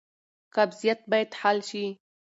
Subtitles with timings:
[0.55, 1.85] قبضیت باید حل شي.